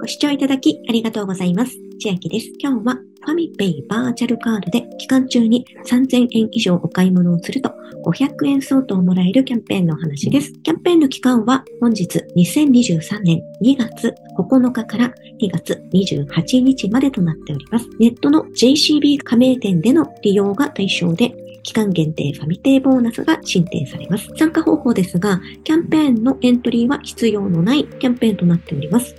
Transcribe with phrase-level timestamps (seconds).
[0.00, 1.76] ご視聴いただきありがとうございます。
[2.00, 2.50] 千秋です。
[2.58, 7.70] 今日はファミペイバーチャルカードで期間中に3000円以上お買い物をすると
[8.06, 10.54] 500円相当もらえるキャンペーンのお話です。
[10.62, 17.86] キャンペーンの期間は本日2023年2月9日から2月28日までとなっております。
[17.98, 24.30] ネットの JCB 加盟店での利用が対象で期間限定ファミペイボーナスが申請されます。
[24.38, 29.14] 参加方法ですが、キャンペーンのエントリーは必要のないキャンペーンとなっております。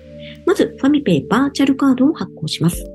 [0.46, 2.86] まず、ファミペイバーチャルカードを発行します。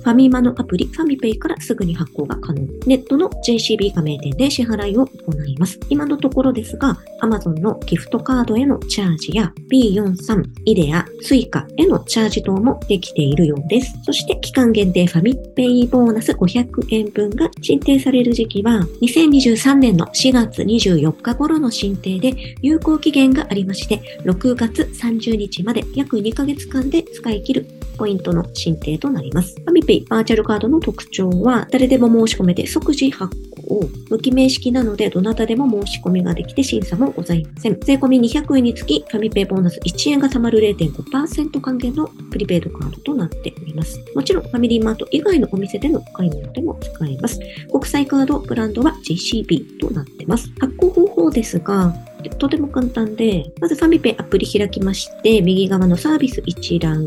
[0.00, 2.62] ファミマのアプリファミペイからすぐに発行が可能。
[2.86, 5.78] ネットの JCB 加盟店で支払いを行います。
[5.90, 13.92] 今のところですが、Amazon のギフトカードへのチャージや B43、 IDARE、スイカへのチャージ等もできているようです。
[14.04, 27.66] そして期間限定ファミペイボーナス500円分が進呈される時期は2023年の4月24日頃の進呈で有効期限がありまして、6月30日まで約2ヶ月間で使い切る
[28.00, 29.54] ポイントの申請となります。
[29.60, 33.36] ファミペイバーチャルカードの特徴は、誰でも申し込めて即時発
[33.68, 37.78] 行、無記名式なのでどなたでも申し込みができて審査もございません。
[37.80, 44.00] 税込み200円につき、ファミペイボーナス1円が貯まる0.5%還元のプリペイドカードとなっております。
[44.14, 47.38] もちろん、ファミリーマート以外のお店での買い物でも使えます。
[47.70, 50.50] 国際カードブランドは JCB となってます。
[50.58, 51.94] 発行方法ですが、
[52.40, 57.04] とても簡単で、まずサミペイアプリ開きまして、右側のサービス一覧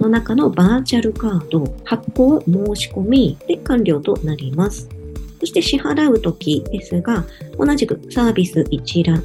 [0.00, 4.88] の中のバーチャルカード、発行申し込みで完了となります。
[5.38, 7.24] そして支払うときですが、
[7.56, 9.22] 同じくサービス一覧、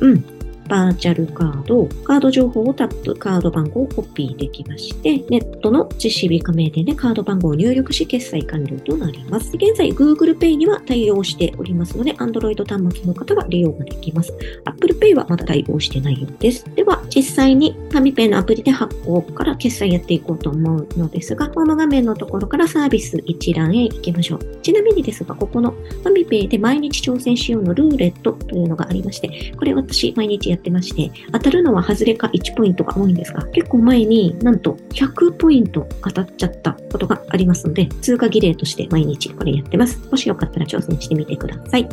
[0.70, 9.50] バーチャルカード、カード情報をタップ、カード番号をコピーできまして、ネットの実施日加盟店でカード番号を入力し、決済完了となります。
[9.56, 14.32] 現在、Google Pay には対応しておりますので、Android 端末の方は利用ができます。
[14.66, 16.64] Apple Pay はまだ対応してないようです。
[16.76, 24.60] では、実際にファミペイのアプリで発行から決済やっていこうと思うのですが、ホーム画面のところからサービス一覧へ行きましょう。
[24.62, 40.00] ちなみにですが、ここのファミペイで毎日挑戦しようのルーレットというのがありまして、これ私毎日やってまして、当たるのは外れか1ポイントが多いんですが、結構前になんと100ポイント当たっちゃったことがありますので、通過儀礼として毎日これやってます。
[40.12, 41.88] もしよかったら挑戦してみてください。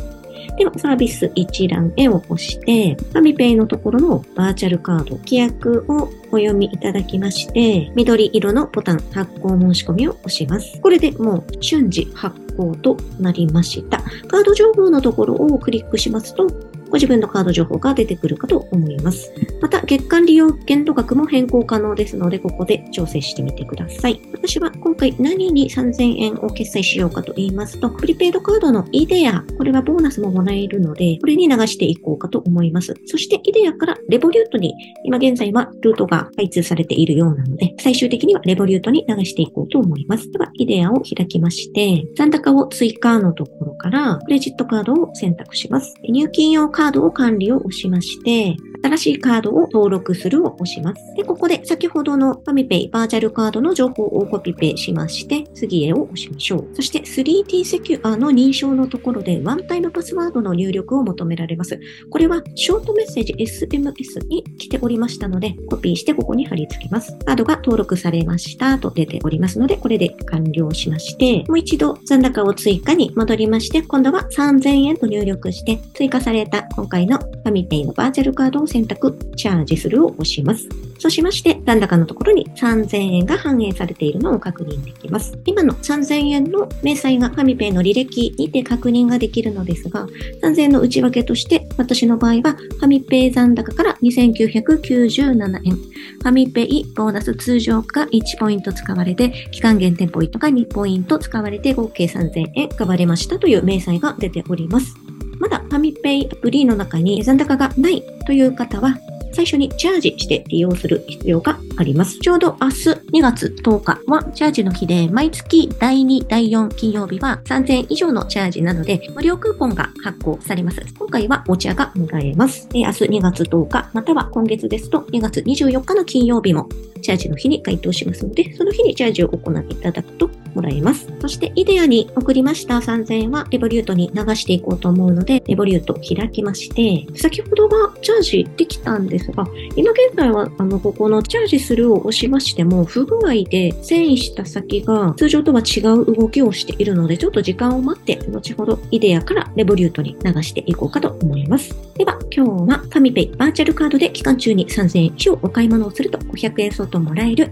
[0.57, 10.79] では、サービス一覧へを押して、ファミペイのところのバーチャルカード、規約をお読みいただきまして、緑色のボタン、発行申し込みを押します。
[10.81, 14.01] これでもう瞬時発行となりました。
[14.27, 16.47] カード情報のところをクリックしますと、
[16.89, 19.31] ご自分のカード情報が出てくるかと思います。
[19.61, 24.21] また、月間利用限度額も変更可能ですので、ここで調整してみてください。
[24.47, 32.93] 私は今回何に3000円を決済しようかと言いますと、プリペイドカードのイデア、これはボーナスももらえるので、これに流していこうかと思います。
[33.07, 40.31] そして、イデアからレボリュートに、今現在はルートが開通されているようなので、最終的にはレボリュートに流していこうと思います。
[40.31, 45.93] では、イデアを開きまして、残高を追加のところから、クレジットカードを選択します。
[46.07, 51.01] 入金用カードを管理を押しまして、新しいカードを登録するを押します。
[51.15, 56.75] で、ここで先ほどのファミペイバーチャルカードの情報をコピペしまして、次へを押しましょう。
[56.75, 61.79] そして 3D セキュアの認証のところでワンタイムパスワードの入力を求められます。
[62.09, 67.17] これはショートメッセージ SMS に来ておりましたので、コピーしてここに貼り付けます。
[67.25, 80.67] カードが登録されましたと出ておりますので、これで完了しまして、もう一度残高を追加に戻りまして、今度は3000円と入力して、追加された今回のファミペイのバーチャルカードを選択、チャージするを押します。
[80.99, 85.37] そうしまして、残高のところに3000円が反映されているのを確認できます。
[85.45, 90.07] 今の3000円の明細がファミペイの履歴にて確認ができるのですが、
[90.41, 105.06] 3000円の内訳として、私の場合はファミペイ残高から2997円、ファミペイボーナス通常が1ポイント使われて、期間限定ポイントが2ポイント使われて合計3000円使われましたという明細が出ております。
[105.49, 108.97] まだファミペイアプリの中に残高がないという方は、
[109.31, 112.19] 最初にチャージして利用する必要があります。
[112.19, 120.81] ちょうど明日2月10日はチャージの日で、毎月第2、第4金曜日は3000以上のチャージなので、無料クーポンが発行されます。
[120.99, 122.67] 今回はお茶がもらえます。
[122.73, 126.67] 明日2月10日、または今月ですと2月24日の金曜日も
[127.01, 131.07] チャージの日に該当しますので、その日にチャージを行っていただくともらえます。
[131.21, 139.45] そして、イデアに送りました3000円は、レボリュートに流していこうと思うので、レボリュート開きまして、先ほどはチャージできたんですが、
[139.75, 151.75] 今現在は、あの、ここのチャージするを押しましても、不具合で遷移した先が通常とは違う動きをしているので、ちょっと時間を待って、後ほどイデアからレボリュートに流していこうかと思います。
[151.95, 157.51] では、今日はファミペイバーチャルカードで期間中に3000円以上お買い物をすると500円相当もらえる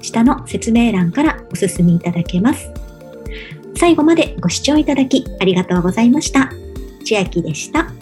[0.00, 2.70] 下の説明欄からお進みいただけます。
[3.76, 6.50] 最後までご視聴いただきありがとうございました。
[7.04, 8.01] 千秋でした。